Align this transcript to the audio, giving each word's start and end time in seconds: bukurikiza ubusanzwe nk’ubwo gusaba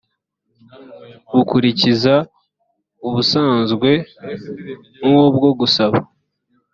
bukurikiza 1.35 2.15
ubusanzwe 3.07 3.89
nk’ubwo 5.05 5.47
gusaba 5.59 5.97